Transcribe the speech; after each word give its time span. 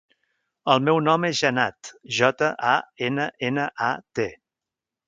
El 0.75 0.79
meu 0.87 1.01
nom 1.07 1.27
és 1.29 1.35
Jannat: 1.41 1.91
jota, 2.21 2.51
a, 2.73 2.75
ena, 3.11 3.31
ena, 3.51 3.71
a, 3.91 3.93
te. 4.21 4.29